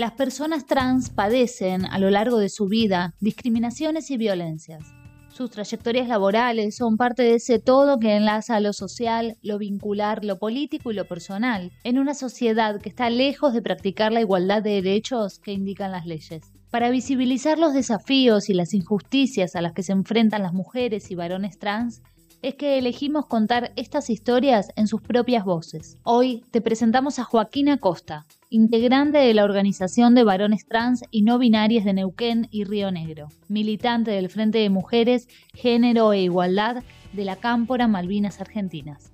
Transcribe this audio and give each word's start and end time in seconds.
Las 0.00 0.12
personas 0.12 0.64
trans 0.64 1.10
padecen 1.10 1.84
a 1.84 1.98
lo 1.98 2.08
largo 2.08 2.38
de 2.38 2.48
su 2.48 2.68
vida 2.68 3.12
discriminaciones 3.20 4.10
y 4.10 4.16
violencias. 4.16 4.94
Sus 5.28 5.50
trayectorias 5.50 6.08
laborales 6.08 6.74
son 6.76 6.96
parte 6.96 7.22
de 7.22 7.34
ese 7.34 7.58
todo 7.58 7.98
que 7.98 8.16
enlaza 8.16 8.60
lo 8.60 8.72
social, 8.72 9.36
lo 9.42 9.58
vincular, 9.58 10.24
lo 10.24 10.38
político 10.38 10.90
y 10.90 10.94
lo 10.94 11.04
personal, 11.04 11.70
en 11.84 11.98
una 11.98 12.14
sociedad 12.14 12.80
que 12.80 12.88
está 12.88 13.10
lejos 13.10 13.52
de 13.52 13.60
practicar 13.60 14.10
la 14.10 14.22
igualdad 14.22 14.62
de 14.62 14.80
derechos 14.80 15.38
que 15.38 15.52
indican 15.52 15.92
las 15.92 16.06
leyes. 16.06 16.50
Para 16.70 16.88
visibilizar 16.88 17.58
los 17.58 17.74
desafíos 17.74 18.48
y 18.48 18.54
las 18.54 18.72
injusticias 18.72 19.54
a 19.54 19.60
las 19.60 19.74
que 19.74 19.82
se 19.82 19.92
enfrentan 19.92 20.42
las 20.42 20.54
mujeres 20.54 21.10
y 21.10 21.14
varones 21.14 21.58
trans, 21.58 22.00
es 22.40 22.54
que 22.54 22.78
elegimos 22.78 23.26
contar 23.26 23.70
estas 23.76 24.08
historias 24.08 24.70
en 24.76 24.86
sus 24.86 25.02
propias 25.02 25.44
voces. 25.44 25.98
Hoy 26.04 26.42
te 26.52 26.62
presentamos 26.62 27.18
a 27.18 27.24
Joaquín 27.24 27.68
Acosta, 27.68 28.24
integrante 28.50 29.18
de 29.18 29.32
la 29.32 29.44
Organización 29.44 30.16
de 30.16 30.24
Varones 30.24 30.66
Trans 30.66 31.02
y 31.12 31.22
No 31.22 31.38
Binarias 31.38 31.84
de 31.84 31.92
Neuquén 31.92 32.48
y 32.50 32.64
Río 32.64 32.90
Negro, 32.90 33.28
militante 33.46 34.10
del 34.10 34.28
Frente 34.28 34.58
de 34.58 34.68
Mujeres, 34.70 35.28
Género 35.54 36.12
e 36.12 36.22
Igualdad 36.22 36.82
de 37.12 37.24
la 37.24 37.36
Cámpora 37.36 37.86
Malvinas 37.86 38.40
Argentinas. 38.40 39.12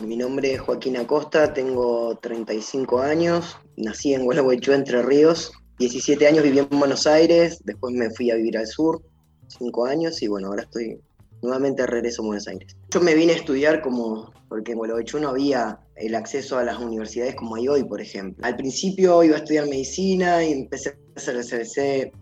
Mi 0.00 0.16
nombre 0.16 0.52
es 0.52 0.60
Joaquín 0.60 0.98
Acosta, 0.98 1.54
tengo 1.54 2.18
35 2.20 3.00
años, 3.00 3.56
nací 3.78 4.12
en 4.12 4.24
Gualeguaychú, 4.24 4.72
Entre 4.72 5.00
Ríos, 5.02 5.52
17 5.78 6.26
años 6.26 6.44
viví 6.44 6.58
en 6.58 6.68
Buenos 6.68 7.06
Aires, 7.06 7.62
después 7.64 7.94
me 7.94 8.10
fui 8.10 8.30
a 8.30 8.34
vivir 8.34 8.58
al 8.58 8.66
sur, 8.66 9.00
5 9.46 9.86
años, 9.86 10.20
y 10.22 10.28
bueno, 10.28 10.48
ahora 10.48 10.64
estoy 10.64 11.00
nuevamente 11.42 11.86
regreso 11.86 12.22
a 12.22 12.26
Buenos 12.26 12.48
Aires. 12.48 12.76
Yo 12.90 13.00
me 13.00 13.14
vine 13.14 13.32
a 13.32 13.36
estudiar 13.36 13.82
como, 13.82 14.32
porque 14.48 14.72
en 14.72 14.78
Gualeguaychú 14.78 15.18
no 15.18 15.28
había 15.28 15.80
el 15.96 16.14
acceso 16.14 16.56
a 16.56 16.64
las 16.64 16.78
universidades 16.78 17.34
como 17.34 17.56
hay 17.56 17.68
hoy, 17.68 17.84
por 17.84 18.00
ejemplo. 18.00 18.44
Al 18.46 18.56
principio 18.56 19.22
iba 19.22 19.36
a 19.36 19.38
estudiar 19.38 19.66
medicina 19.66 20.44
y 20.44 20.52
empecé 20.52 20.90
a 20.90 20.94
hacer 21.16 21.36
el 21.36 21.44
CBC. 21.44 22.12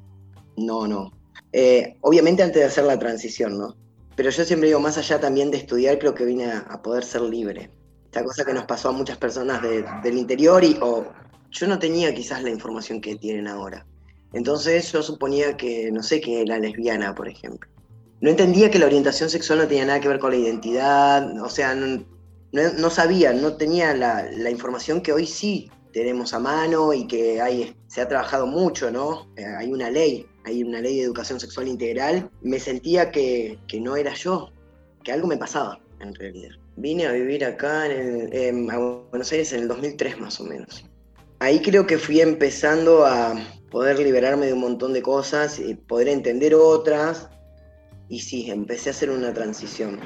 No, 0.56 0.86
no. 0.86 1.12
Eh, 1.52 1.96
obviamente 2.00 2.42
antes 2.42 2.60
de 2.60 2.66
hacer 2.66 2.84
la 2.84 2.98
transición, 2.98 3.58
¿no? 3.58 3.76
Pero 4.16 4.30
yo 4.30 4.44
siempre 4.44 4.68
digo, 4.68 4.80
más 4.80 4.98
allá 4.98 5.20
también 5.20 5.50
de 5.50 5.58
estudiar, 5.58 5.98
creo 5.98 6.14
que 6.14 6.24
vine 6.24 6.50
a, 6.52 6.82
poder 6.82 7.04
ser 7.04 7.22
libre. 7.22 7.70
Esta 8.04 8.24
cosa 8.24 8.44
que 8.44 8.52
nos 8.52 8.64
pasó 8.64 8.88
a 8.88 8.92
muchas 8.92 9.16
personas 9.16 9.62
del 9.62 10.18
interior 10.18 10.64
y 10.64 10.76
o 10.82 11.06
yo 11.50 11.66
no 11.66 11.78
tenía 11.78 12.12
quizás 12.14 12.42
la 12.42 12.50
información 12.50 13.00
que 13.00 13.16
tienen 13.16 13.46
ahora. 13.46 13.86
Entonces 14.32 14.90
yo 14.92 15.02
suponía 15.02 15.56
que, 15.56 15.90
no 15.90 16.02
sé, 16.02 16.20
que 16.20 16.42
era 16.42 16.58
lesbiana, 16.58 17.14
por 17.14 17.28
ejemplo. 17.28 17.70
No 18.20 18.30
entendía 18.30 18.70
que 18.70 18.78
la 18.78 18.86
orientación 18.86 19.30
sexual 19.30 19.60
no 19.60 19.68
tenía 19.68 19.86
nada 19.86 20.00
que 20.00 20.08
ver 20.08 20.18
con 20.18 20.30
la 20.30 20.36
identidad, 20.36 21.40
o 21.42 21.48
sea, 21.48 21.74
no, 21.74 22.90
sabía, 22.90 23.32
no 23.32 23.56
tenía 23.56 23.94
la, 23.94 24.50
información 24.50 25.00
que 25.00 25.12
hoy 25.12 25.26
sí 25.26 25.70
tenemos 25.92 26.34
a 26.34 26.38
mano 26.38 26.92
y 26.92 27.06
que 27.06 27.40
hay, 27.40 27.74
se 27.88 28.00
ha 28.00 28.08
trabajado 28.08 28.46
mucho, 28.46 28.90
¿no? 28.90 29.26
Eh, 29.36 29.44
hay 29.44 29.72
una 29.72 29.90
ley, 29.90 30.26
hay 30.44 30.62
una 30.62 30.80
ley 30.80 30.98
de 30.98 31.04
educación 31.04 31.40
sexual 31.40 31.66
integral. 31.66 32.30
Me 32.42 32.60
sentía 32.60 33.10
que, 33.10 33.58
no 33.80 33.96
era 33.96 34.14
yo, 34.14 34.52
que 35.02 35.12
algo 35.12 35.26
me 35.26 35.36
pasaba, 35.36 35.80
en 36.00 36.14
realidad. 36.14 36.50
Vine 36.76 37.06
a 37.06 37.12
vivir 37.12 37.44
acá 37.44 37.86
en, 37.86 38.66
Buenos 39.10 39.32
Aires 39.32 39.52
en 39.52 39.62
el 39.62 39.68
2003 39.68 40.20
más 40.20 40.40
o 40.40 40.44
menos 40.44 40.84
ahí 41.40 41.60
creo 41.60 41.86
que 41.86 41.98
fui 41.98 42.20
empezando 42.20 43.04
a 43.04 43.34
poder 43.70 43.98
liberarme 43.98 44.46
de 44.46 44.52
un 44.52 44.60
montón 44.60 44.92
de 44.92 45.02
cosas 45.02 45.58
y 45.58 45.74
poder 45.74 46.08
entender 46.08 46.54
otras. 46.54 47.28
Y 48.10 48.18
sí, 48.18 48.50
empecé 48.50 48.90
a 48.90 48.92
hacer 48.92 49.08
una 49.08 49.32
transición. 49.32 50.00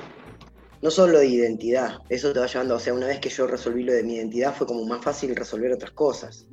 No 0.83 0.91
solo 0.91 1.21
de 1.21 1.27
identidad, 1.27 1.97
eso 2.11 2.35
te 2.35 2.39
va 2.39 2.47
llevando, 2.47 2.77
o 2.77 2.79
sea, 2.79 2.93
una 2.93 3.07
vez 3.07 3.19
que 3.19 3.31
yo 3.31 3.47
resolví 3.47 3.83
lo 3.83 3.95
de 3.95 4.03
mi 4.03 4.17
identidad 4.17 4.55
fue 4.55 4.67
como 4.67 4.85
más 4.85 5.03
fácil 5.03 5.35
resolver 5.35 5.73
otras 5.73 5.93
cosas. 5.93 6.47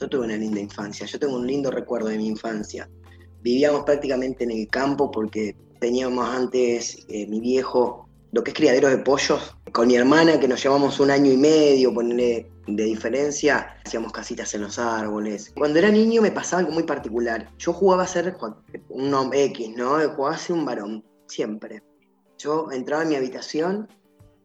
Yo 0.00 0.08
tuve 0.08 0.26
una 0.26 0.36
linda 0.36 0.60
infancia, 0.60 1.04
yo 1.04 1.18
tengo 1.18 1.34
un 1.34 1.48
lindo 1.48 1.72
recuerdo 1.72 2.06
de 2.06 2.16
mi 2.16 2.28
infancia. 2.28 2.88
Vivíamos 3.42 3.82
prácticamente 3.82 4.44
en 4.44 4.52
el 4.52 4.68
campo 4.68 5.10
porque 5.10 5.56
teníamos 5.80 6.28
antes 6.28 7.04
eh, 7.08 7.26
mi 7.26 7.40
viejo 7.40 8.08
lo 8.30 8.44
que 8.44 8.52
es 8.52 8.56
criadero 8.56 8.88
de 8.88 8.98
pollos. 8.98 9.56
Con 9.72 9.88
mi 9.88 9.96
hermana, 9.96 10.38
que 10.38 10.48
nos 10.48 10.62
llevamos 10.62 11.00
un 11.00 11.10
año 11.10 11.32
y 11.32 11.36
medio, 11.36 11.92
ponerle 11.92 12.50
de 12.66 12.84
diferencia, 12.84 13.76
hacíamos 13.84 14.12
casitas 14.12 14.54
en 14.54 14.62
los 14.62 14.78
árboles. 14.78 15.52
Cuando 15.56 15.78
era 15.78 15.90
niño 15.90 16.22
me 16.22 16.30
pasaba 16.30 16.60
algo 16.60 16.72
muy 16.72 16.84
particular. 16.84 17.50
Yo 17.58 17.72
jugaba 17.72 18.04
a 18.04 18.06
ser 18.06 18.36
un 18.88 19.14
hombre 19.14 19.44
X, 19.44 19.70
¿no? 19.76 19.98
Jugaba 20.14 20.34
a 20.34 20.38
ser 20.38 20.56
un 20.56 20.64
varón, 20.64 21.04
siempre. 21.26 21.82
Yo 22.38 22.70
entraba 22.70 23.02
en 23.02 23.08
mi 23.08 23.16
habitación 23.16 23.88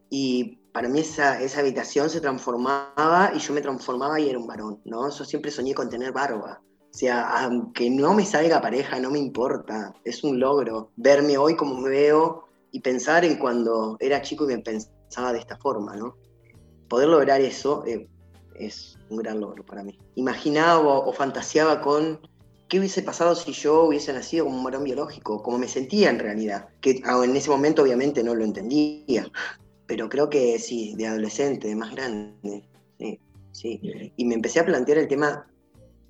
y 0.09 0.57
para 0.73 0.89
mí 0.89 0.99
esa, 0.99 1.41
esa 1.41 1.59
habitación 1.59 2.09
se 2.09 2.21
transformaba 2.21 3.31
y 3.35 3.39
yo 3.39 3.53
me 3.53 3.61
transformaba 3.61 4.19
y 4.19 4.29
era 4.29 4.39
un 4.39 4.47
varón, 4.47 4.81
¿no? 4.85 5.09
Yo 5.09 5.25
siempre 5.25 5.51
soñé 5.51 5.73
con 5.73 5.89
tener 5.89 6.11
barba. 6.11 6.61
O 6.93 6.97
sea, 6.97 7.43
aunque 7.43 7.89
no 7.89 8.13
me 8.13 8.25
salga 8.25 8.61
pareja, 8.61 8.99
no 8.99 9.11
me 9.11 9.19
importa. 9.19 9.93
Es 10.03 10.23
un 10.23 10.39
logro 10.39 10.91
verme 10.95 11.37
hoy 11.37 11.55
como 11.55 11.79
me 11.79 11.89
veo 11.89 12.47
y 12.71 12.79
pensar 12.79 13.25
en 13.25 13.37
cuando 13.37 13.97
era 13.99 14.21
chico 14.21 14.45
y 14.45 14.55
me 14.55 14.59
pensaba 14.59 14.93
de 15.21 15.39
esta 15.39 15.57
forma, 15.57 15.95
¿no? 15.95 16.17
Poder 16.89 17.07
lograr 17.07 17.41
eso 17.41 17.83
eh, 17.85 18.07
es 18.55 18.97
un 19.09 19.17
gran 19.17 19.39
logro 19.39 19.63
para 19.65 19.83
mí. 19.83 19.97
Imaginaba 20.15 20.79
o, 20.79 21.13
fantaseaba 21.13 21.81
con 21.81 22.19
qué 22.67 22.79
hubiese 22.79 23.03
pasado 23.03 23.35
si 23.35 23.51
yo 23.53 23.83
hubiese 23.83 24.11
nacido 24.13 24.45
como 24.45 24.57
un 24.57 24.63
varón 24.63 24.83
biológico, 24.83 25.43
como 25.43 25.59
me 25.59 25.67
sentía 25.67 26.09
en 26.09 26.19
realidad, 26.19 26.69
que 26.81 27.01
en 27.05 27.35
ese 27.35 27.49
momento 27.49 27.83
obviamente 27.83 28.23
no 28.23 28.33
lo 28.33 28.43
entendía, 28.43 29.29
pero 29.85 30.09
creo 30.09 30.29
que 30.29 30.57
sí, 30.59 30.95
de 30.95 31.07
adolescente, 31.07 31.67
de 31.67 31.75
más 31.75 31.91
grande, 31.91 32.63
sí, 32.97 33.19
sí. 33.51 34.13
Y 34.15 34.25
me 34.25 34.35
empecé 34.35 34.59
a 34.59 34.65
plantear 34.65 34.97
el 34.97 35.07
tema, 35.07 35.47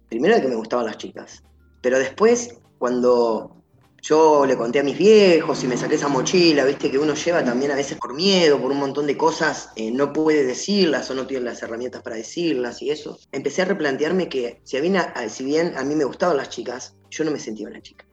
primero 0.09 0.35
de 0.35 0.41
que 0.41 0.47
me 0.47 0.55
gustaban 0.55 0.85
las 0.85 0.97
chicas, 0.97 1.43
pero 1.81 1.99
después, 1.99 2.61
cuando 2.77 3.62
yo 4.03 4.45
le 4.45 4.57
conté 4.57 4.79
a 4.79 4.83
mis 4.83 4.97
viejos 4.97 5.63
y 5.63 5.67
me 5.67 5.77
saqué 5.77 5.95
esa 5.95 6.09
mochila, 6.09 6.65
viste, 6.65 6.91
que 6.91 6.99
uno 6.99 7.13
lleva 7.13 7.41
también 7.43 7.71
a 7.71 7.75
veces 7.75 7.97
por 7.97 8.13
miedo, 8.13 8.61
por 8.61 8.71
un 8.71 8.79
montón 8.79 9.07
de 9.07 9.15
cosas, 9.15 9.69
eh, 9.77 9.91
no 9.91 10.11
puede 10.11 10.43
decirlas 10.43 11.09
o 11.09 11.15
no 11.15 11.25
tiene 11.25 11.45
las 11.45 11.63
herramientas 11.63 12.01
para 12.01 12.17
decirlas 12.17 12.81
y 12.81 12.91
eso. 12.91 13.17
Empecé 13.31 13.61
a 13.61 13.65
replantearme 13.65 14.27
que 14.27 14.59
si 14.63 14.79
bien, 14.81 14.97
si 15.29 15.45
bien 15.45 15.77
a 15.77 15.85
mí 15.85 15.95
me 15.95 16.03
gustaban 16.03 16.35
las 16.35 16.49
chicas, 16.49 16.97
yo 17.09 17.23
no 17.23 17.31
me 17.31 17.39
sentía 17.39 17.65
una 17.65 17.81
chica. 17.81 18.05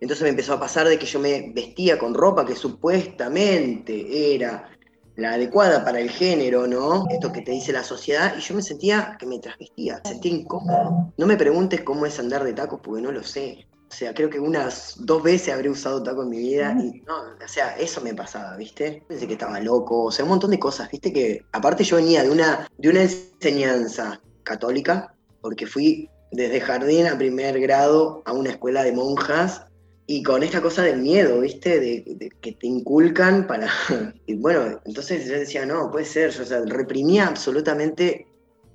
Entonces 0.00 0.22
me 0.22 0.28
empezó 0.28 0.52
a 0.52 0.60
pasar 0.60 0.88
de 0.88 0.96
que 0.96 1.06
yo 1.06 1.18
me 1.18 1.50
vestía 1.52 1.98
con 1.98 2.14
ropa 2.14 2.46
que 2.46 2.54
supuestamente 2.54 4.34
era 4.34 4.70
la 5.16 5.32
adecuada 5.32 5.84
para 5.84 5.98
el 5.98 6.10
género, 6.10 6.68
¿no? 6.68 7.04
Esto 7.10 7.32
que 7.32 7.42
te 7.42 7.50
dice 7.50 7.72
la 7.72 7.82
sociedad, 7.82 8.34
y 8.38 8.40
yo 8.40 8.54
me 8.54 8.62
sentía 8.62 9.16
que 9.18 9.26
me 9.26 9.40
trasvestía, 9.40 10.00
me 10.04 10.10
sentía 10.10 10.32
incómodo. 10.32 11.12
No 11.16 11.26
me 11.26 11.36
preguntes 11.36 11.82
cómo 11.82 12.06
es 12.06 12.18
andar 12.20 12.44
de 12.44 12.52
tacos 12.52 12.78
porque 12.80 13.02
no 13.02 13.10
lo 13.10 13.24
sé. 13.24 13.66
O 13.92 13.94
sea, 13.94 14.14
creo 14.14 14.30
que 14.30 14.40
unas 14.40 14.94
dos 15.00 15.22
veces 15.22 15.52
habré 15.52 15.68
usado 15.68 16.02
taco 16.02 16.22
en 16.22 16.30
mi 16.30 16.38
vida 16.38 16.74
y 16.82 17.02
no, 17.02 17.14
o 17.44 17.48
sea, 17.48 17.76
eso 17.76 18.00
me 18.00 18.14
pasaba, 18.14 18.56
¿viste? 18.56 19.04
Pensé 19.06 19.26
que 19.26 19.34
estaba 19.34 19.60
loco, 19.60 20.04
o 20.04 20.10
sea, 20.10 20.24
un 20.24 20.30
montón 20.30 20.50
de 20.50 20.58
cosas, 20.58 20.90
¿viste? 20.90 21.12
Que 21.12 21.44
aparte 21.52 21.84
yo 21.84 21.96
venía 21.96 22.22
de 22.22 22.30
una, 22.30 22.66
de 22.78 22.88
una 22.88 23.02
enseñanza 23.02 24.18
católica, 24.44 25.14
porque 25.42 25.66
fui 25.66 26.08
desde 26.30 26.62
jardín 26.62 27.06
a 27.06 27.18
primer 27.18 27.60
grado 27.60 28.22
a 28.24 28.32
una 28.32 28.48
escuela 28.48 28.82
de 28.82 28.92
monjas 28.92 29.66
y 30.06 30.22
con 30.22 30.42
esta 30.42 30.62
cosa 30.62 30.84
del 30.84 31.02
miedo, 31.02 31.40
¿viste? 31.40 31.78
De, 31.78 32.32
que 32.40 32.52
te 32.52 32.66
inculcan 32.66 33.46
para... 33.46 33.68
Y 34.26 34.36
bueno, 34.36 34.80
entonces 34.86 35.26
yo 35.26 35.34
decía, 35.34 35.66
no, 35.66 35.90
puede 35.90 36.06
ser, 36.06 36.30
yo 36.30 36.44
o 36.44 36.46
sea, 36.46 36.62
reprimía 36.64 37.26
absolutamente 37.26 38.26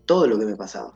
todo 0.06 0.28
lo 0.28 0.38
que 0.38 0.46
me 0.46 0.56
pasaba. 0.56 0.96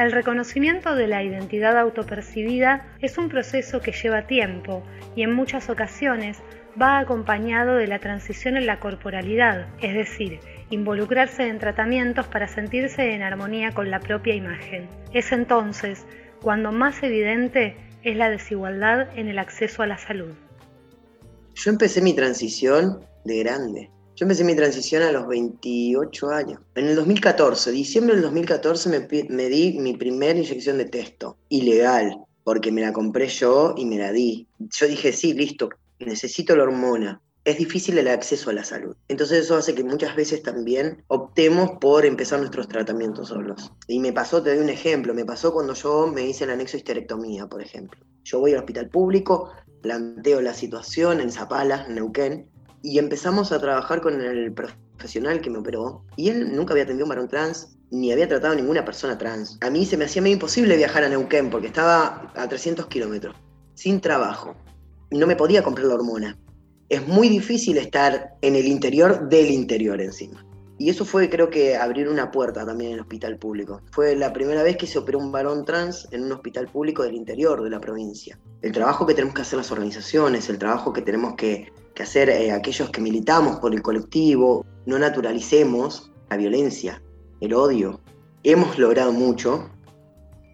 El 0.00 0.12
reconocimiento 0.12 0.94
de 0.94 1.06
la 1.06 1.22
identidad 1.22 1.76
autopercibida 1.76 2.86
es 3.00 3.18
un 3.18 3.28
proceso 3.28 3.82
que 3.82 3.92
lleva 3.92 4.26
tiempo 4.26 4.82
y 5.14 5.24
en 5.24 5.34
muchas 5.34 5.68
ocasiones 5.68 6.38
va 6.80 7.00
acompañado 7.00 7.74
de 7.74 7.86
la 7.86 7.98
transición 7.98 8.56
en 8.56 8.64
la 8.64 8.80
corporalidad, 8.80 9.66
es 9.82 9.92
decir, 9.92 10.40
involucrarse 10.70 11.48
en 11.48 11.58
tratamientos 11.58 12.26
para 12.28 12.48
sentirse 12.48 13.12
en 13.12 13.20
armonía 13.22 13.72
con 13.72 13.90
la 13.90 14.00
propia 14.00 14.34
imagen. 14.34 14.88
Es 15.12 15.32
entonces 15.32 16.06
cuando 16.40 16.72
más 16.72 17.02
evidente 17.02 17.76
es 18.02 18.16
la 18.16 18.30
desigualdad 18.30 19.06
en 19.18 19.28
el 19.28 19.38
acceso 19.38 19.82
a 19.82 19.86
la 19.86 19.98
salud. 19.98 20.32
Yo 21.52 21.70
empecé 21.70 22.00
mi 22.00 22.14
transición 22.14 23.04
de 23.26 23.38
grande. 23.40 23.90
Yo 24.20 24.24
empecé 24.24 24.44
mi 24.44 24.54
transición 24.54 25.02
a 25.02 25.12
los 25.12 25.26
28 25.28 26.28
años. 26.28 26.60
En 26.74 26.88
el 26.88 26.94
2014, 26.94 27.72
diciembre 27.72 28.16
del 28.16 28.24
2014, 28.24 29.08
me, 29.30 29.48
di 29.48 29.78
mi 29.78 29.96
primera 29.96 30.38
inyección 30.38 30.76
de 30.76 30.84
testo, 30.84 31.38
ilegal, 31.48 32.22
porque 32.44 32.70
me 32.70 32.82
la 32.82 32.92
compré 32.92 33.28
yo 33.28 33.74
y 33.78 33.86
me 33.86 33.96
la 33.96 34.12
di. 34.12 34.46
Yo 34.58 34.86
dije, 34.86 35.14
sí, 35.14 35.32
listo, 35.32 35.70
necesito 36.00 36.54
la 36.54 36.64
hormona. 36.64 37.22
Es 37.46 37.56
difícil 37.56 37.96
el 37.96 38.08
acceso 38.08 38.50
a 38.50 38.52
la 38.52 38.62
salud. 38.62 38.94
Entonces 39.08 39.46
eso 39.46 39.56
hace 39.56 39.74
que 39.74 39.84
muchas 39.84 40.14
veces 40.14 40.42
también 40.42 41.02
optemos 41.06 41.70
por 41.80 42.04
empezar 42.04 42.40
nuestros 42.40 42.68
tratamientos 42.68 43.28
solos. 43.28 43.72
Y 43.88 44.00
me 44.00 44.12
pasó, 44.12 44.42
te 44.42 44.54
doy 44.54 44.62
un 44.62 44.68
ejemplo, 44.68 45.14
me 45.14 45.24
pasó 45.24 45.50
cuando 45.50 45.72
yo 45.72 46.06
me 46.06 46.26
hice 46.26 46.44
el 46.44 46.50
anexo 46.50 46.76
histerectomía, 46.76 47.46
por 47.46 47.62
ejemplo. 47.62 47.98
Yo 48.24 48.40
voy 48.40 48.52
al 48.52 48.58
hospital 48.58 48.90
público, 48.90 49.50
planteo 49.80 50.42
la 50.42 50.52
situación 50.52 51.22
en 51.22 51.32
Zapala, 51.32 51.86
en 51.88 51.94
Neuquén, 51.94 52.50
y 52.82 52.98
empezamos 52.98 53.52
a 53.52 53.60
trabajar 53.60 54.00
con 54.00 54.20
el 54.20 54.52
profesional 54.52 55.40
que 55.40 55.50
me 55.50 55.58
operó 55.58 56.04
y 56.16 56.28
él 56.28 56.54
nunca 56.54 56.72
había 56.72 56.84
atendido 56.84 57.06
un 57.06 57.10
varón 57.10 57.28
trans 57.28 57.76
ni 57.90 58.12
había 58.12 58.28
tratado 58.28 58.52
a 58.52 58.56
ninguna 58.56 58.84
persona 58.84 59.18
trans. 59.18 59.58
A 59.60 59.70
mí 59.70 59.84
se 59.84 59.96
me 59.96 60.04
hacía 60.04 60.26
imposible 60.26 60.76
viajar 60.76 61.04
a 61.04 61.08
Neuquén 61.08 61.50
porque 61.50 61.66
estaba 61.66 62.32
a 62.36 62.48
300 62.48 62.86
kilómetros, 62.86 63.34
sin 63.74 64.00
trabajo. 64.00 64.54
No 65.10 65.26
me 65.26 65.36
podía 65.36 65.62
comprar 65.62 65.86
la 65.88 65.94
hormona. 65.94 66.38
Es 66.88 67.06
muy 67.06 67.28
difícil 67.28 67.78
estar 67.78 68.34
en 68.42 68.56
el 68.56 68.66
interior 68.66 69.28
del 69.28 69.50
interior 69.50 70.00
encima. 70.00 70.44
Y 70.78 70.88
eso 70.88 71.04
fue, 71.04 71.28
creo 71.28 71.50
que, 71.50 71.76
abrir 71.76 72.08
una 72.08 72.30
puerta 72.30 72.64
también 72.64 72.92
en 72.92 72.94
el 72.94 73.00
hospital 73.02 73.36
público. 73.36 73.82
Fue 73.92 74.16
la 74.16 74.32
primera 74.32 74.62
vez 74.62 74.78
que 74.78 74.86
se 74.86 74.98
operó 74.98 75.18
un 75.18 75.30
varón 75.30 75.66
trans 75.66 76.08
en 76.10 76.24
un 76.24 76.32
hospital 76.32 76.68
público 76.68 77.02
del 77.02 77.16
interior 77.16 77.62
de 77.62 77.68
la 77.68 77.80
provincia. 77.80 78.38
El 78.62 78.72
trabajo 78.72 79.04
que 79.04 79.12
tenemos 79.12 79.34
que 79.34 79.42
hacer 79.42 79.58
las 79.58 79.70
organizaciones, 79.70 80.48
el 80.48 80.58
trabajo 80.58 80.92
que 80.92 81.02
tenemos 81.02 81.34
que, 81.34 81.70
hacer 82.02 82.30
eh, 82.30 82.52
aquellos 82.52 82.90
que 82.90 83.00
militamos 83.00 83.58
por 83.58 83.74
el 83.74 83.82
colectivo, 83.82 84.64
no 84.86 84.98
naturalicemos 84.98 86.10
la 86.30 86.36
violencia, 86.36 87.02
el 87.40 87.54
odio. 87.54 88.00
Hemos 88.42 88.78
logrado 88.78 89.12
mucho 89.12 89.70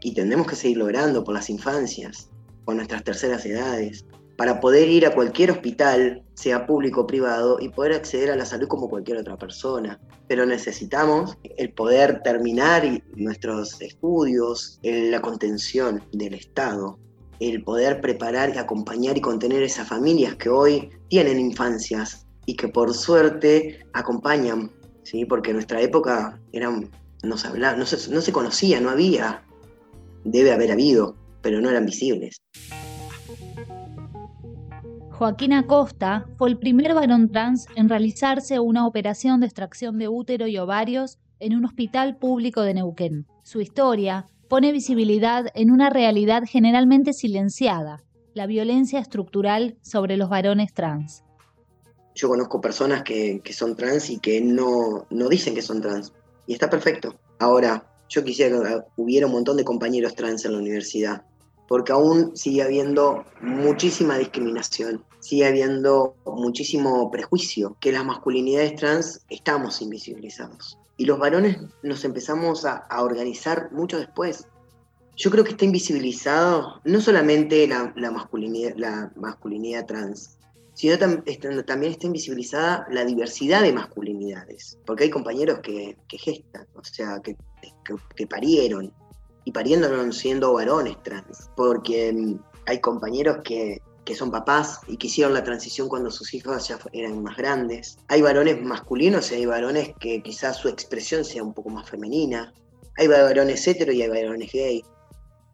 y 0.00 0.14
tendremos 0.14 0.46
que 0.46 0.56
seguir 0.56 0.78
logrando 0.78 1.24
por 1.24 1.34
las 1.34 1.50
infancias, 1.50 2.30
por 2.64 2.74
nuestras 2.74 3.04
terceras 3.04 3.44
edades, 3.46 4.04
para 4.36 4.60
poder 4.60 4.88
ir 4.88 5.06
a 5.06 5.14
cualquier 5.14 5.50
hospital, 5.50 6.22
sea 6.34 6.66
público 6.66 7.02
o 7.02 7.06
privado, 7.06 7.58
y 7.60 7.70
poder 7.70 7.92
acceder 7.92 8.30
a 8.30 8.36
la 8.36 8.44
salud 8.44 8.68
como 8.68 8.88
cualquier 8.88 9.18
otra 9.18 9.38
persona. 9.38 9.98
Pero 10.28 10.44
necesitamos 10.44 11.38
el 11.56 11.72
poder 11.72 12.22
terminar 12.22 13.02
nuestros 13.14 13.80
estudios, 13.80 14.78
la 14.82 15.22
contención 15.22 16.02
del 16.12 16.34
Estado, 16.34 16.98
el 17.40 17.62
poder 17.62 18.00
preparar 18.00 18.54
y 18.54 18.58
acompañar 18.58 19.16
y 19.16 19.20
contener 19.20 19.62
esas 19.62 19.88
familias 19.88 20.36
que 20.36 20.48
hoy 20.48 20.90
tienen 21.08 21.38
infancias 21.38 22.26
y 22.46 22.54
que 22.54 22.68
por 22.68 22.94
suerte 22.94 23.80
acompañan, 23.92 24.70
¿sí? 25.02 25.24
porque 25.24 25.50
en 25.50 25.56
nuestra 25.56 25.80
época 25.80 26.40
eran, 26.52 26.90
no, 27.22 27.36
se 27.36 27.48
no, 27.58 27.86
se, 27.86 28.10
no 28.10 28.20
se 28.20 28.32
conocía, 28.32 28.80
no 28.80 28.90
había, 28.90 29.42
debe 30.24 30.52
haber 30.52 30.72
habido, 30.72 31.16
pero 31.42 31.60
no 31.60 31.68
eran 31.70 31.86
visibles. 31.86 32.36
Joaquín 35.10 35.54
Acosta 35.54 36.26
fue 36.36 36.50
el 36.50 36.58
primer 36.58 36.92
varón 36.92 37.30
trans 37.30 37.66
en 37.74 37.88
realizarse 37.88 38.60
una 38.60 38.86
operación 38.86 39.40
de 39.40 39.46
extracción 39.46 39.98
de 39.98 40.08
útero 40.08 40.46
y 40.46 40.58
ovarios 40.58 41.18
en 41.40 41.56
un 41.56 41.64
hospital 41.64 42.18
público 42.18 42.60
de 42.60 42.74
Neuquén. 42.74 43.26
Su 43.42 43.62
historia 43.62 44.26
pone 44.48 44.72
visibilidad 44.72 45.46
en 45.54 45.70
una 45.70 45.90
realidad 45.90 46.42
generalmente 46.46 47.12
silenciada, 47.12 48.02
la 48.34 48.46
violencia 48.46 49.00
estructural 49.00 49.76
sobre 49.82 50.16
los 50.16 50.28
varones 50.28 50.72
trans. 50.72 51.24
Yo 52.14 52.28
conozco 52.28 52.60
personas 52.60 53.02
que, 53.02 53.42
son 53.50 53.76
trans 53.76 54.10
y 54.10 54.18
que 54.18 54.40
no, 54.40 55.06
no 55.10 55.28
dicen 55.28 55.54
que 55.54 55.62
son 55.62 55.80
trans, 55.80 56.12
y 56.46 56.54
está 56.54 56.70
perfecto. 56.70 57.16
Ahora, 57.38 57.86
yo 58.08 58.24
quisiera 58.24 58.56
que 58.58 58.80
hubiera 58.96 59.26
un 59.26 59.32
montón 59.32 59.56
de 59.56 59.64
compañeros 59.64 60.14
trans 60.14 60.44
en 60.44 60.52
la 60.52 60.58
universidad, 60.58 61.22
porque 61.68 61.92
aún 61.92 62.36
sigue 62.36 62.62
habiendo 62.62 63.24
muchísima 63.40 64.16
discriminación, 64.16 65.04
sigue 65.18 65.46
habiendo 65.46 66.14
muchísimo 66.24 67.10
prejuicio, 67.10 67.76
que 67.80 67.92
las 67.92 68.04
masculinidades 68.04 68.76
trans 68.76 69.24
estamos 69.28 69.82
invisibilizados. 69.82 70.78
Y 70.96 71.04
los 71.04 71.18
varones 71.18 71.58
nos 71.82 72.04
empezamos 72.04 72.64
a, 72.64 72.86
organizar 72.98 73.70
mucho 73.72 73.98
después. 73.98 74.46
Yo 75.16 75.30
creo 75.30 75.44
que 75.44 75.50
está 75.50 75.64
invisibilizado 75.64 76.80
no 76.84 77.00
solamente 77.00 77.66
la, 77.66 78.10
masculinidad, 78.10 78.74
la 78.76 79.12
masculinidad 79.16 79.86
trans, 79.86 80.38
sino 80.74 80.98
también 80.98 81.92
está 81.92 82.06
invisibilizada 82.06 82.86
la 82.90 83.04
diversidad 83.04 83.62
de 83.62 83.72
masculinidades, 83.72 84.78
porque 84.84 85.04
hay 85.04 85.10
compañeros 85.10 85.60
que, 85.60 85.96
gestan, 86.08 86.66
o 86.74 86.84
sea, 86.84 87.20
que, 87.22 87.36
que 88.14 88.26
parieron, 88.26 88.92
y 89.46 89.52
pariéndolo 89.52 90.12
siendo 90.12 90.52
varones 90.52 91.00
trans, 91.02 91.50
porque 91.56 92.12
mm, 92.12 92.38
hay 92.66 92.80
compañeros 92.80 93.38
que, 94.06 94.14
son 94.14 94.30
papás 94.30 94.80
y 94.88 94.96
que 94.96 95.08
hicieron 95.08 95.34
la 95.34 95.44
transición 95.44 95.88
cuando 95.88 96.10
sus 96.10 96.32
hijos 96.32 96.68
ya 96.68 96.78
eran 96.92 97.22
más 97.22 97.36
grandes. 97.36 97.98
Hay 98.08 98.22
varones 98.22 98.62
masculinos 98.62 99.30
y 99.30 99.34
hay 99.34 99.46
varones 99.46 99.90
que 100.00 100.22
quizás 100.22 100.56
su 100.56 100.68
expresión 100.68 101.24
sea 101.24 101.42
un 101.42 101.52
poco 101.52 101.68
más 101.68 101.90
femenina. 101.90 102.54
Hay 102.96 103.08
varones 103.08 103.66
hetero 103.66 103.92
y 103.92 104.00
hay 104.00 104.08
varones 104.08 104.50
gay. 104.52 104.82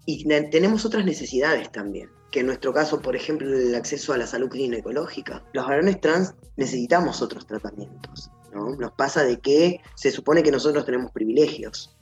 Y 0.06 0.24
tenemos 0.50 0.84
otras 0.84 1.04
necesidades 1.04 1.72
también, 1.72 2.10
que 2.30 2.40
en 2.40 2.46
nuestro 2.46 2.72
caso, 2.72 3.00
por 3.00 3.16
ejemplo, 3.16 3.48
el 3.48 3.74
acceso 3.74 4.12
a 4.12 4.18
la 4.18 4.26
salud 4.26 4.50
ginecológica. 4.52 5.42
Los 5.52 5.66
varones 5.66 6.00
trans 6.00 6.34
necesitamos 6.56 7.22
otros 7.22 7.46
tratamientos. 7.46 8.30
¿no? 8.52 8.76
Nos 8.76 8.92
pasa 8.92 9.24
de 9.24 9.40
que 9.40 9.80
se 9.96 10.12
supone 10.12 10.42
que 10.42 10.52
nosotros 10.52 10.84
tenemos 10.84 11.10
privilegios 11.10 11.96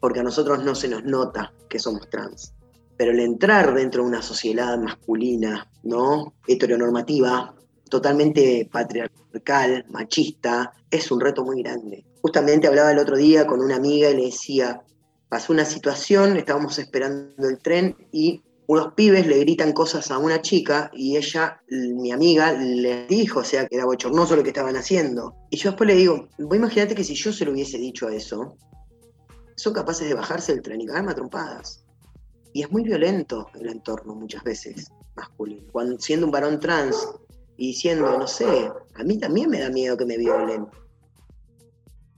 porque 0.00 0.20
a 0.20 0.22
nosotros 0.22 0.62
no 0.62 0.74
se 0.74 0.88
nos 0.88 1.04
nota 1.04 1.52
que 1.68 1.78
somos 1.78 2.08
trans. 2.10 2.54
Pero 2.96 3.12
el 3.12 3.20
entrar 3.20 3.74
dentro 3.74 4.02
de 4.02 4.08
una 4.08 4.22
sociedad 4.22 4.78
masculina, 4.78 5.70
¿no? 5.82 6.34
Heteronormativa, 6.46 7.54
totalmente 7.88 8.68
patriarcal, 8.70 9.84
machista, 9.90 10.72
es 10.90 11.10
un 11.10 11.20
reto 11.20 11.44
muy 11.44 11.62
grande. 11.62 12.04
Justamente 12.22 12.66
hablaba 12.66 12.92
el 12.92 12.98
otro 12.98 13.16
día 13.16 13.46
con 13.46 13.60
una 13.60 13.76
amiga 13.76 14.10
y 14.10 14.16
le 14.16 14.24
decía, 14.26 14.82
pasó 15.28 15.52
una 15.52 15.64
situación, 15.64 16.36
estábamos 16.36 16.78
esperando 16.78 17.48
el 17.48 17.58
tren 17.58 17.96
y 18.12 18.42
unos 18.68 18.94
pibes 18.94 19.26
le 19.26 19.38
gritan 19.38 19.72
cosas 19.72 20.10
a 20.10 20.18
una 20.18 20.42
chica 20.42 20.90
y 20.92 21.16
ella, 21.16 21.60
mi 21.68 22.10
amiga, 22.10 22.52
le 22.52 23.06
dijo, 23.06 23.40
o 23.40 23.44
sea, 23.44 23.66
que 23.66 23.76
era 23.76 23.84
bochornoso 23.84 24.34
lo 24.34 24.42
que 24.42 24.50
estaban 24.50 24.76
haciendo. 24.76 25.36
Y 25.50 25.56
yo 25.56 25.70
después 25.70 25.86
le 25.86 25.94
digo, 25.94 26.28
vos 26.38 26.56
imagínate 26.56 26.94
que 26.94 27.04
si 27.04 27.14
yo 27.14 27.32
se 27.32 27.44
lo 27.44 27.52
hubiese 27.52 27.78
dicho 27.78 28.08
a 28.08 28.14
eso, 28.14 28.56
son 29.54 29.72
capaces 29.72 30.08
de 30.08 30.14
bajarse 30.14 30.52
del 30.52 30.62
tren 30.62 30.80
y 30.80 30.86
caerme 30.86 31.12
a 31.12 31.14
trompadas. 31.14 31.85
Y 32.56 32.62
es 32.62 32.72
muy 32.72 32.84
violento 32.84 33.50
el 33.60 33.68
entorno 33.68 34.14
muchas 34.14 34.42
veces 34.42 34.90
masculino. 35.14 35.70
Cuando 35.72 35.98
siendo 35.98 36.24
un 36.24 36.32
varón 36.32 36.58
trans 36.58 37.06
y 37.58 37.66
diciendo, 37.66 38.18
no 38.18 38.26
sé, 38.26 38.72
a 38.94 39.04
mí 39.04 39.18
también 39.18 39.50
me 39.50 39.60
da 39.60 39.68
miedo 39.68 39.98
que 39.98 40.06
me 40.06 40.16
violen. 40.16 40.66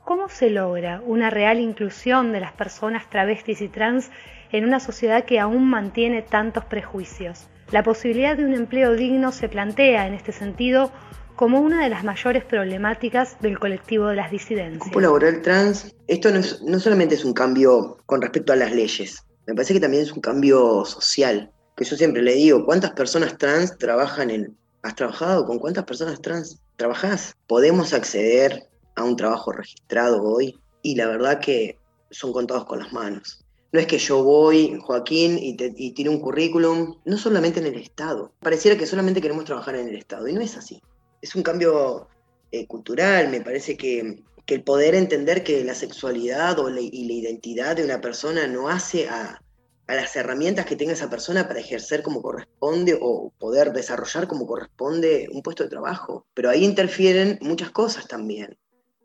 ¿Cómo 0.05 0.29
se 0.29 0.50
logra 0.50 1.02
una 1.05 1.29
real 1.29 1.58
inclusión 1.58 2.31
de 2.31 2.38
las 2.38 2.52
personas 2.52 3.11
travestis 3.11 3.61
y 3.62 3.69
trans 3.69 4.12
en 4.52 4.64
una 4.64 4.79
sociedad 4.79 5.25
que 5.25 5.40
aún 5.40 5.69
mantiene 5.69 6.23
tantos 6.23 6.64
prejuicios? 6.67 7.49
La 7.73 7.82
posibilidad 7.82 8.37
de 8.37 8.44
un 8.44 8.55
empleo 8.55 8.93
digno 8.93 9.32
se 9.32 9.49
plantea 9.49 10.06
en 10.06 10.14
este 10.14 10.31
sentido 10.31 10.93
como 11.35 11.61
una 11.61 11.82
de 11.82 11.88
las 11.88 12.05
mayores 12.05 12.44
problemáticas 12.44 13.40
del 13.40 13.58
colectivo 13.58 14.07
de 14.07 14.14
las 14.14 14.30
disidencias. 14.30 14.85
Cupo 14.85 15.00
laboral 15.00 15.42
trans, 15.42 15.97
esto 16.07 16.30
no, 16.30 16.38
no 16.64 16.78
solamente 16.78 17.16
es 17.16 17.25
un 17.25 17.33
cambio 17.33 17.99
con 18.07 18.23
respecto 18.23 18.52
a 18.52 18.57
las 18.57 18.73
leyes, 18.73 19.25
me 19.49 19.55
parece 19.55 19.75
que 19.75 19.81
también 19.81 20.05
es 20.05 20.12
un 20.12 20.21
cambio 20.21 20.85
social, 20.85 21.50
que 21.76 21.85
yo 21.85 21.97
siempre 21.97 22.23
le 22.23 22.35
digo, 22.35 22.64
¿cuántas 22.64 22.93
personas 22.93 23.37
trans 23.37 23.76
trabajan 23.78 24.31
en... 24.31 24.57
¿Has 24.83 24.95
trabajado? 24.95 25.45
¿Con 25.45 25.59
cuántas 25.59 25.85
personas 25.85 26.23
trans 26.23 26.61
trabajás? 26.76 27.35
Podemos 27.49 27.93
acceder 27.93 28.69
a 28.95 29.02
un 29.02 29.17
trabajo 29.17 29.50
registrado 29.50 30.23
hoy 30.23 30.57
y 30.83 30.95
la 30.95 31.09
verdad 31.09 31.40
que 31.40 31.76
son 32.11 32.33
contados 32.33 32.64
con 32.67 32.78
las 32.78 32.93
manos. 32.93 33.45
No 33.73 33.81
es 33.81 33.87
que 33.87 33.99
yo 33.99 34.23
voy, 34.23 34.78
Joaquín, 34.81 35.37
y, 35.37 35.57
te, 35.57 36.09
un 36.09 36.21
currículum, 36.21 36.95
no 37.05 37.19
solamente 37.19 37.59
en 37.59 37.67
el 37.67 37.75
Estado. 37.75 38.33
Pareciera 38.38 38.78
que 38.78 38.87
solamente 38.87 39.21
queremos 39.21 39.45
trabajar 39.45 39.75
en 39.75 39.88
el 39.88 39.97
Estado, 39.97 40.28
y 40.28 40.33
no 40.33 40.40
es 40.40 40.57
así 40.57 40.81
es 41.21 41.35
un 41.35 41.43
cambio 41.43 42.09
eh, 42.52 42.67
cultural, 42.67 43.28
me 43.28 43.40
parece 43.40 43.76
que, 43.76 44.23
el 44.49 44.64
poder 44.64 44.95
entender 44.95 45.45
que 45.45 45.62
la 45.62 45.75
sexualidad 45.75 46.57
y 46.78 47.07
la 47.07 47.12
identidad 47.12 47.76
de 47.76 47.85
una 47.85 48.00
persona 48.00 48.47
no 48.47 48.69
hace 48.69 49.09
a, 49.09 49.43
las 49.87 50.17
herramientas 50.17 50.67
que 50.67 50.76
tenga 50.76 50.93
esa 50.93 51.09
persona 51.09 51.49
para 51.49 51.61
ejercer 51.61 52.02
como 52.02 52.21
corresponde 52.21 52.99
o 53.00 53.33
poder 53.38 53.73
desarrollar 53.73 54.26
como 54.26 54.47
corresponde 54.47 55.28
un 55.33 55.43
puesto 55.43 55.64
de 55.64 55.71
trabajo. 55.71 56.26
Pero 56.35 56.50
ahí 56.50 56.64
interfieren 56.64 57.38
muchas 57.40 57.71
cosas 57.71 58.07
también. 58.07 58.59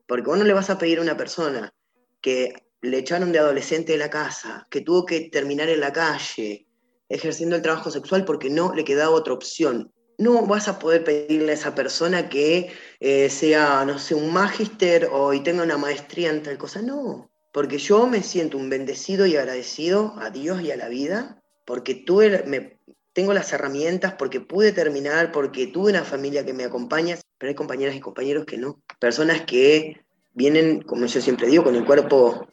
Porque 0.07 0.27
vos 0.27 0.37
no 0.37 0.43
le 0.43 0.53
vas 0.53 0.69
a 0.69 0.77
pedir 0.77 0.99
a 0.99 1.01
una 1.01 1.15
persona 1.15 1.73
que 2.21 2.53
le 2.81 2.97
echaron 2.97 3.31
de 3.31 3.39
adolescente 3.39 3.93
de 3.93 3.97
la 3.97 4.09
casa, 4.09 4.67
que 4.69 4.81
tuvo 4.81 5.05
que 5.05 5.29
terminar 5.29 5.69
en 5.69 5.79
la 5.79 5.93
calle, 5.93 6.67
ejerciendo 7.07 7.55
el 7.55 7.61
trabajo 7.61 7.89
sexual 7.89 8.25
porque 8.25 8.49
no 8.49 8.73
le 8.73 8.83
quedaba 8.83 9.15
otra 9.15 9.33
opción 9.33 9.93
no 10.17 10.45
vas 10.45 10.67
a 10.67 10.79
poder 10.79 11.03
pedirle 11.03 11.51
a 11.51 11.55
esa 11.55 11.75
persona 11.75 12.29
que 12.29 12.71
eh, 12.99 13.29
sea, 13.29 13.85
no 13.85 13.99
sé, 13.99 14.15
un 14.15 14.31
magíster 14.33 15.09
o 15.11 15.33
y 15.33 15.41
tenga 15.41 15.63
una 15.63 15.77
maestría 15.77 16.29
en 16.29 16.43
tal 16.43 16.57
cosa. 16.57 16.81
No, 16.81 17.29
porque 17.51 17.77
yo 17.77 18.07
me 18.07 18.23
siento 18.23 18.57
un 18.57 18.69
bendecido 18.69 19.25
y 19.25 19.35
agradecido 19.35 20.15
a 20.19 20.29
Dios 20.29 20.61
y 20.61 20.71
a 20.71 20.77
la 20.77 20.89
vida, 20.89 21.41
porque 21.65 21.95
tuve, 21.95 22.43
me, 22.45 22.79
tengo 23.13 23.33
las 23.33 23.53
herramientas, 23.53 24.13
porque 24.13 24.41
pude 24.41 24.71
terminar, 24.71 25.31
porque 25.31 25.67
tuve 25.67 25.91
una 25.91 26.03
familia 26.03 26.45
que 26.45 26.53
me 26.53 26.63
acompaña, 26.63 27.17
pero 27.37 27.49
hay 27.49 27.55
compañeras 27.55 27.95
y 27.95 27.99
compañeros 27.99 28.45
que 28.45 28.57
no. 28.57 28.81
Personas 28.99 29.41
que 29.41 30.03
vienen, 30.33 30.81
como 30.81 31.05
yo 31.05 31.21
siempre 31.21 31.47
digo, 31.47 31.63
con 31.63 31.75
el 31.75 31.85
cuerpo 31.85 32.47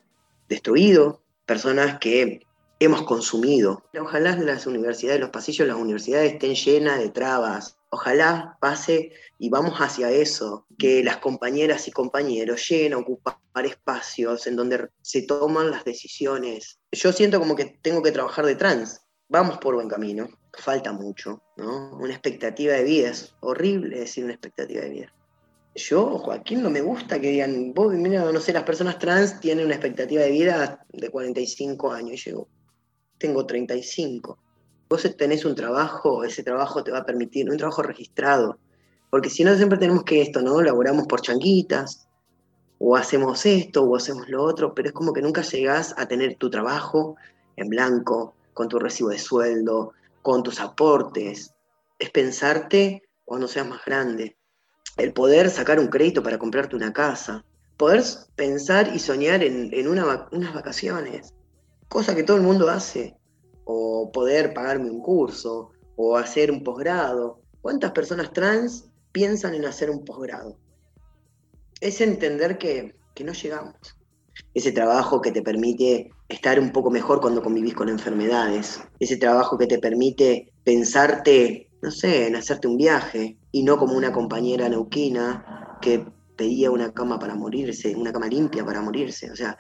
destruido, 0.49 1.23
personas 1.47 1.99
que 1.99 2.41
hemos 2.81 3.03
consumido. 3.03 3.85
Ojalá 3.99 4.37
las 4.37 4.67
universidades, 4.67 5.21
los 5.21 5.31
pasillos 5.31 5.67
de 5.67 5.73
las 5.73 5.81
universidades 5.81 6.33
estén 6.33 6.55
llenas 6.55 6.99
de 6.99 7.11
trabas, 7.11 7.77
Ojalá 7.93 8.57
pase 8.61 9.11
y 9.39 9.51
vamos 9.51 9.81
hacia 9.81 10.13
eso, 10.13 10.65
que 10.79 11.03
las 11.03 11.17
compañeras 11.17 11.89
y 11.89 11.91
compañeros 11.91 12.69
lleguen 12.69 12.93
a 12.93 12.99
ocupar 12.99 13.37
espacios 13.65 14.47
en 14.47 14.55
donde 14.55 14.89
se 15.03 15.23
toman 15.23 15.73
las 15.73 15.85
decisiones. 15.85 16.79
Yo 16.93 17.13
siento 17.13 17.41
como 17.41 17.57
que 17.57 17.79
tengo 17.83 18.01
que 18.01 18.13
trabajar 18.13 18.47
de 18.47 18.55
trans. 18.55 19.01
Vamos 19.29 19.59
por 19.59 19.75
buen 19.75 19.89
camino, 19.89 20.29
falta 20.53 20.93
mucho, 20.93 21.43
¿no? 21.57 21.97
Una 21.97 22.13
expectativa 22.13 22.75
de 22.75 22.85
vida, 22.85 23.11
es 23.11 23.35
horrible 23.41 23.99
decir 23.99 24.23
una 24.23 24.35
expectativa 24.35 24.83
de 24.83 24.91
vida. 24.91 25.15
Yo, 25.75 26.19
Joaquín, 26.19 26.63
no 26.63 26.71
me 26.71 26.81
gusta 26.81 27.21
que 27.21 27.31
digan, 27.31 27.73
vos, 27.75 27.93
mira, 27.93 28.31
no 28.31 28.41
sé, 28.41 28.53
las 28.53 28.65
personas 28.65 29.01
trans 29.01 29.41
tienen 29.41 29.67
una 29.67 29.75
expectativa 29.75 30.23
de 30.23 30.31
vida 30.31 30.85
de 30.93 31.11
45 31.11 31.93
años. 31.93 32.27
Y 32.27 32.31
yo 32.31 32.47
tengo 33.21 33.47
35 33.47 34.37
vos 34.91 35.17
tenés 35.17 35.45
un 35.45 35.55
trabajo, 35.55 36.25
ese 36.25 36.43
trabajo 36.43 36.83
te 36.83 36.91
va 36.91 36.99
a 36.99 37.07
permitir, 37.07 37.49
un 37.49 37.57
trabajo 37.57 37.81
registrado, 37.81 38.59
porque 39.09 39.31
si 39.31 39.45
no 39.45 39.55
siempre 39.55 39.79
tenemos 39.79 40.03
que 40.03 40.21
esto, 40.21 40.43
¿no? 40.43 40.61
Laboramos 40.61 41.07
por 41.07 41.21
changuitas, 41.21 42.09
o 42.79 42.97
hacemos 42.97 43.47
esto, 43.47 43.85
o 43.85 43.95
hacemos 43.95 44.29
lo 44.29 44.43
otro, 44.43 44.75
pero 44.75 44.89
es 44.89 44.95
como 44.95 45.13
que 45.13 45.23
nunca 45.23 45.43
llegás 45.43 45.95
a 45.97 46.07
tener 46.07 46.35
tu 46.37 46.51
trabajo 46.51 47.15
en 47.57 47.69
blanco, 47.69 48.35
con 48.53 48.69
tu 48.69 48.81
recibo 48.81 49.11
de 49.11 49.19
sueldo, 49.19 49.93
con 50.23 50.43
tus 50.43 50.59
aportes. 50.59 51.55
Es 51.99 52.11
pensarte 52.11 53.03
cuando 53.25 53.47
seas 53.47 53.69
más 53.69 53.85
grande. 53.85 54.37
El 54.97 55.13
poder 55.13 55.51
sacar 55.51 55.79
un 55.79 55.89
crédito 55.89 56.23
para 56.23 56.39
comprarte 56.39 56.75
una 56.75 56.93
casa. 56.93 57.45
Poder 57.77 58.03
pensar 58.35 58.91
y 58.95 58.99
soñar 58.99 59.43
en, 59.45 59.87
unas 59.87 60.55
vacaciones. 60.55 61.35
Cosa 61.91 62.15
que 62.15 62.23
todo 62.23 62.39
el 62.39 62.45
mundo 62.45 62.71
hace 62.71 63.17
o 63.65 64.11
poder 64.13 64.55
pagarme 64.55 64.91
un 64.91 65.03
curso, 65.03 65.73
o 65.97 66.17
hacer 66.17 66.51
un 66.51 66.65
posgrado. 66.65 67.43
¿Cuántas 67.61 67.93
personas 67.93 68.33
trans 68.33 68.89
piensan 69.13 69.55
en 69.55 69.67
hacer 69.67 69.91
un 69.91 70.05
posgrado? 70.05 70.57
Es 71.81 72.01
entender 72.01 72.57
que, 72.57 72.95
no 73.23 73.33
llegamos. 73.35 73.75
Ese 74.55 74.73
trabajo 74.73 75.21
que 75.21 75.31
te 75.31 75.43
permite 75.43 76.11
estar 76.29 76.59
un 76.59 76.73
poco 76.73 76.91
mejor 76.91 77.21
cuando 77.21 77.43
convivís 77.43 77.75
con 77.75 77.91
enfermedades. 77.91 78.81
Ese 78.99 79.19
trabajo 79.19 79.59
que 79.59 79.67
te 79.67 79.79
permite 79.79 80.51
pensarte, 80.65 81.69
no 81.83 81.91
sé, 81.91 82.29
en 82.29 82.37
hacerte 82.37 82.67
un 82.67 82.79
viaje 82.79 83.37
y 83.53 83.63
no 83.63 83.77
como 83.77 83.95
una 83.95 84.11
compañera 84.11 84.71
neuquina 84.71 85.77
que 85.83 86.07
pedía 86.35 86.71
una 86.71 86.95
cama 86.95 87.19
para 87.19 87.35
morirse, 87.35 87.95
una 87.95 88.11
cama 88.11 88.29
limpia 88.29 88.65
para 88.65 88.81
morirse. 88.81 89.31
O 89.31 89.37
sea, 89.37 89.59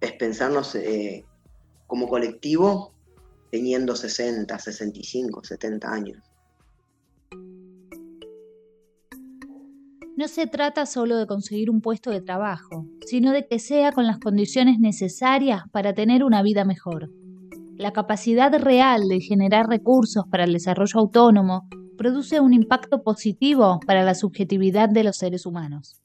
es 0.00 0.12
pensarnos 0.12 0.74
eh, 0.74 1.26
como 1.92 2.08
colectivo 2.08 2.94
teniendo 3.50 3.94
60, 3.94 4.58
65, 4.58 5.44
70 5.44 5.92
años. 5.92 6.22
No 10.16 10.26
se 10.26 10.46
trata 10.46 10.86
solo 10.86 11.18
de 11.18 11.26
conseguir 11.26 11.68
un 11.68 11.82
puesto 11.82 12.10
de 12.10 12.22
trabajo, 12.22 12.86
sino 13.04 13.32
de 13.32 13.46
que 13.46 13.58
sea 13.58 13.92
con 13.92 14.06
las 14.06 14.18
condiciones 14.20 14.78
necesarias 14.78 15.64
para 15.70 15.92
tener 15.92 16.24
una 16.24 16.42
vida 16.42 16.64
mejor. 16.64 17.10
La 17.76 17.92
capacidad 17.92 18.58
real 18.58 19.06
de 19.06 19.20
generar 19.20 19.66
recursos 19.68 20.24
para 20.30 20.44
el 20.44 20.54
desarrollo 20.54 20.98
autónomo 20.98 21.68
produce 21.98 22.40
un 22.40 22.54
impacto 22.54 23.02
positivo 23.02 23.80
para 23.86 24.02
la 24.02 24.14
subjetividad 24.14 24.88
de 24.88 25.04
los 25.04 25.18
seres 25.18 25.44
humanos. 25.44 26.00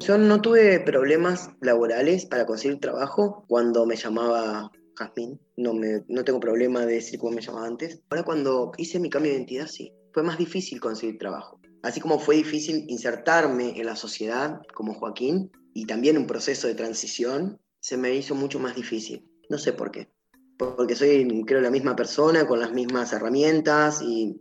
Yo 0.00 0.18
no 0.18 0.40
tuve 0.40 0.80
problemas 0.80 1.50
laborales 1.60 2.26
para 2.26 2.46
conseguir 2.46 2.80
trabajo 2.80 3.44
cuando 3.48 3.86
me 3.86 3.96
llamaba 3.96 4.70
Jazmín, 4.96 5.40
no, 5.56 5.72
me, 5.72 6.04
no 6.08 6.24
tengo 6.24 6.40
problema 6.40 6.84
de 6.84 6.94
decir 6.94 7.18
cómo 7.18 7.32
me 7.32 7.42
llamaba 7.42 7.66
antes. 7.66 8.00
Ahora 8.10 8.24
cuando 8.24 8.72
hice 8.76 8.98
mi 8.98 9.10
cambio 9.10 9.32
de 9.32 9.38
identidad, 9.38 9.66
sí, 9.66 9.92
fue 10.12 10.22
más 10.22 10.38
difícil 10.38 10.80
conseguir 10.80 11.18
trabajo. 11.18 11.60
Así 11.82 12.00
como 12.00 12.18
fue 12.18 12.36
difícil 12.36 12.84
insertarme 12.88 13.78
en 13.78 13.86
la 13.86 13.96
sociedad 13.96 14.60
como 14.74 14.94
Joaquín 14.94 15.50
y 15.74 15.86
también 15.86 16.16
un 16.16 16.26
proceso 16.26 16.66
de 16.66 16.74
transición, 16.74 17.60
se 17.80 17.96
me 17.96 18.14
hizo 18.14 18.34
mucho 18.34 18.58
más 18.58 18.74
difícil. 18.74 19.28
No 19.50 19.58
sé 19.58 19.72
por 19.72 19.90
qué. 19.90 20.08
Porque 20.56 20.94
soy, 20.94 21.28
creo, 21.46 21.60
la 21.60 21.70
misma 21.70 21.96
persona, 21.96 22.46
con 22.46 22.60
las 22.60 22.72
mismas 22.72 23.12
herramientas 23.12 24.00
y, 24.02 24.38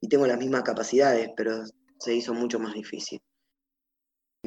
y 0.00 0.08
tengo 0.08 0.26
las 0.26 0.38
mismas 0.38 0.62
capacidades, 0.62 1.30
pero 1.36 1.62
se 1.98 2.14
hizo 2.14 2.32
mucho 2.32 2.58
más 2.58 2.74
difícil. 2.74 3.20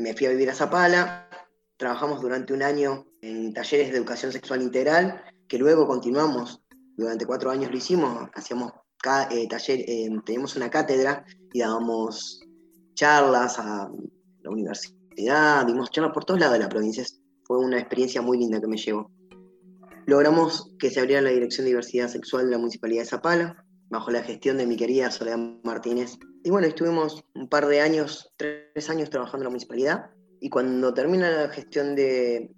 Me 0.02 0.16
fui 0.16 0.26
a 0.26 0.32
vivir 0.32 0.50
a 0.50 0.56
Zapala, 0.56 1.30
trabajamos 1.78 2.22
durante 2.22 2.54
un 2.54 2.64
año 2.64 3.06
en 3.22 3.54
talleres 3.54 3.92
de 3.92 3.98
educación 3.98 4.32
sexual 4.32 4.64
integral 4.64 5.22
que 5.48 5.60
luego 5.60 5.86
continuamos, 5.86 6.64
durante 6.98 7.28
cuatro 7.28 7.52
años 7.52 7.70
lo 7.70 7.78
hicimos, 7.78 8.28
hacíamos 8.34 8.72
eh, 9.30 9.48
eh, 9.68 10.10
teníamos 10.26 10.56
una 10.56 10.72
cátedra 10.72 11.24
y 11.54 11.60
dábamos 11.60 12.42
charlas 12.96 13.60
a 13.60 13.92
la 14.42 14.50
universidad, 14.50 15.68
dimos 15.68 15.92
charlas 15.92 16.14
por 16.14 16.26
todos 16.26 16.40
lados 16.40 16.54
de 16.54 16.64
la 16.64 16.70
provincia. 16.70 17.04
Fue 17.44 17.60
una 17.60 17.78
experiencia 17.78 18.24
muy 18.24 18.40
linda 18.40 18.60
que 18.60 18.68
me 18.68 18.78
llevó. 18.78 19.12
Logramos 20.08 20.74
que 20.80 20.90
se 20.90 21.00
abriera 21.00 21.22
la 21.22 21.30
Dirección 21.30 21.66
de 21.66 21.72
Diversidad 21.72 22.08
Sexual 22.08 22.46
de 22.46 22.52
la 22.52 22.58
Municipalidad 22.58 23.04
de 23.04 23.10
Zapala, 23.10 23.66
bajo 23.90 24.10
la 24.10 24.24
gestión 24.24 24.58
de 24.58 24.66
mi 24.66 24.78
querida 24.78 25.12
Soledad 25.12 25.38
Martínez. 25.64 26.18
Y 26.44 26.50
bueno, 26.50 26.68
estuvimos 26.68 27.24
un 27.36 27.48
par 27.48 27.68
de 27.68 27.82
años, 27.82 28.34
tres 28.36 28.90
años 28.90 29.10
trabajando 29.10 29.44
en 29.44 29.46
la 29.46 29.50
municipalidad. 29.50 30.10
Y 30.40 30.50
cuando 30.50 30.94
termina 30.94 31.30
la 31.30 31.50
gestión 31.50 31.96
de, 31.96 32.50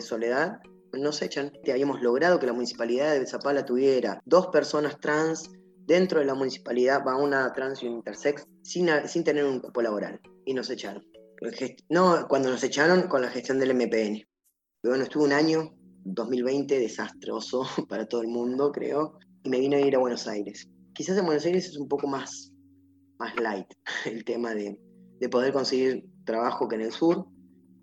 Soledad, 0.00 0.60
nos 0.92 1.20
echan. 1.20 1.52
Habíamos 1.68 2.00
logrado 2.00 2.38
que 2.38 2.46
la 2.46 2.52
municipalidad 2.52 3.12
de 3.18 3.26
Zapala 3.26 3.64
tuviera 3.64 4.20
dos 4.24 4.48
personas 4.48 5.00
trans 5.00 5.50
dentro 5.86 6.20
de 6.20 6.26
la 6.26 6.34
municipalidad, 6.34 7.04
va 7.04 7.16
una 7.16 7.52
trans 7.52 7.82
y 7.82 7.88
un 7.88 7.94
intersex, 7.94 8.46
sin, 8.62 8.88
sin 9.06 9.24
tener 9.24 9.44
un 9.44 9.58
cupo 9.58 9.82
laboral. 9.82 10.20
Y 10.44 10.54
nos 10.54 10.70
echaron. 10.70 11.04
No, 11.88 12.26
cuando 12.28 12.50
nos 12.50 12.62
echaron 12.62 13.08
con 13.08 13.20
la 13.20 13.28
gestión 13.28 13.58
del 13.58 13.74
MPN. 13.74 14.24
Bueno, 14.84 15.02
estuve 15.02 15.24
un 15.24 15.32
año, 15.32 15.74
2020, 16.04 16.78
desastroso 16.78 17.66
para 17.88 18.06
todo 18.06 18.22
el 18.22 18.28
mundo, 18.28 18.70
creo, 18.70 19.18
y 19.42 19.48
me 19.48 19.58
vine 19.58 19.76
a 19.76 19.80
ir 19.80 19.96
a 19.96 19.98
Buenos 19.98 20.28
Aires. 20.28 20.68
Quizás 20.94 21.18
en 21.18 21.26
Buenos 21.26 21.44
Aires 21.44 21.66
es 21.66 21.76
un 21.76 21.88
poco 21.88 22.06
más, 22.06 22.53
más 23.18 23.34
light 23.40 23.66
el 24.04 24.24
tema 24.24 24.54
de, 24.54 24.80
de 25.20 25.28
poder 25.28 25.52
conseguir 25.52 26.04
trabajo 26.24 26.68
que 26.68 26.76
en 26.76 26.82
el 26.82 26.92
sur, 26.92 27.26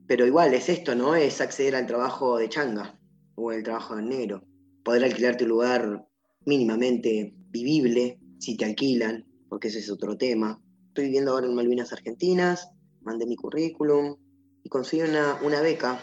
pero 0.08 0.26
igual 0.26 0.54
es 0.54 0.68
esto, 0.70 0.96
¿no? 0.96 1.16
Es 1.16 1.42
acceder 1.42 1.76
al 1.76 1.88
trabajo 1.88 2.38
de 2.38 2.50
changa 2.50 3.00
o 3.36 3.52
el 3.52 3.64
trabajo 3.64 3.98
en 3.98 4.10
negro. 4.10 4.44
Poder 4.84 5.04
alquilarte 5.04 5.44
un 5.44 5.52
lugar 5.52 6.08
mínimamente 6.46 7.34
vivible 7.50 8.20
si 8.40 8.58
te 8.58 8.66
alquilan, 8.66 9.26
porque 9.48 9.68
ese 9.68 9.80
es 9.80 9.90
otro 9.90 10.18
tema. 10.18 10.60
Estoy 10.88 11.06
viviendo 11.06 11.32
ahora 11.32 11.48
en 11.48 11.56
Malvinas 11.56 11.94
Argentinas, 11.94 12.70
mandé 13.02 13.26
mi 13.26 13.36
currículum 13.36 14.18
y 14.64 14.70
conseguí 14.70 15.04
una, 15.04 15.40
una 15.44 15.62
beca 15.62 16.00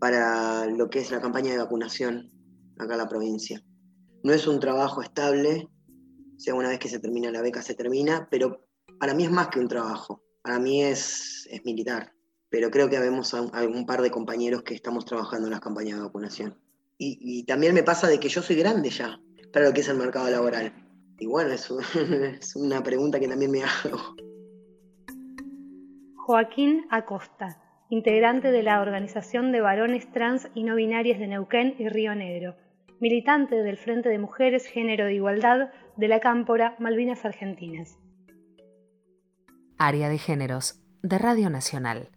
para 0.00 0.66
lo 0.66 0.88
que 0.88 1.00
es 1.00 1.10
la 1.10 1.20
campaña 1.20 1.52
de 1.52 1.58
vacunación 1.58 2.32
acá 2.78 2.94
en 2.94 2.98
la 2.98 3.08
provincia. 3.08 3.62
No 4.22 4.32
es 4.32 4.46
un 4.46 4.60
trabajo 4.60 5.02
estable, 5.02 5.68
o 6.38 6.40
sea, 6.40 6.54
una 6.54 6.70
vez 6.70 6.78
que 6.78 6.88
se 6.88 6.98
termina 6.98 7.30
la 7.30 7.42
beca 7.42 7.60
se 7.60 7.74
termina, 7.74 8.26
pero 8.30 8.64
para 8.98 9.12
mí 9.12 9.24
es 9.24 9.30
más 9.30 9.48
que 9.48 9.60
un 9.60 9.68
trabajo, 9.68 10.22
para 10.42 10.58
mí 10.58 10.82
es, 10.82 11.46
es 11.50 11.62
militar 11.66 12.14
pero 12.50 12.70
creo 12.70 12.88
que 12.88 12.96
habemos 12.96 13.34
algún 13.34 13.86
par 13.86 14.02
de 14.02 14.10
compañeros 14.10 14.62
que 14.62 14.74
estamos 14.74 15.04
trabajando 15.04 15.46
en 15.46 15.52
las 15.52 15.60
campañas 15.60 15.98
de 15.98 16.04
vacunación. 16.04 16.54
Y, 17.00 17.44
también 17.44 17.74
me 17.74 17.84
pasa 17.84 18.08
de 18.08 18.18
que 18.18 18.28
yo 18.28 18.42
soy 18.42 18.56
grande 18.56 18.90
ya 18.90 19.20
para 19.52 19.66
lo 19.66 19.72
que 19.72 19.82
es 19.82 19.88
el 19.88 19.96
mercado 19.96 20.28
laboral. 20.30 20.72
Y 21.20 21.26
bueno, 21.26 21.50
es, 21.52 22.56
una 22.56 22.82
pregunta 22.82 23.20
que 23.20 23.28
también 23.28 23.52
me 23.52 23.62
hago. 23.62 23.98
Joaquín 26.16 26.86
Acosta, 26.90 27.60
integrante 27.88 28.50
de 28.50 28.62
la 28.64 28.80
Organización 28.80 29.52
de 29.52 29.60
Varones 29.60 30.10
Trans 30.12 30.48
y 30.54 30.64
No 30.64 30.74
Binarias 30.74 31.20
de 31.20 31.28
Neuquén 31.28 31.76
y 31.78 31.88
Río 31.88 32.16
Negro, 32.16 32.56
militante 33.00 33.62
del 33.62 33.78
Frente 33.78 34.08
de 34.08 34.18
Mujeres 34.18 34.66
Género 34.66 35.04
de 35.04 35.14
Igualdad 35.14 35.70
de 35.98 36.06
la 36.06 36.20
Cámpora 36.20 36.76
Malvinas 36.78 37.24
Argentinas. 37.24 37.98
Área 39.78 40.08
de 40.08 40.18
Géneros 40.18 40.80
de 41.02 41.18
Radio 41.18 41.50
Nacional. 41.50 42.10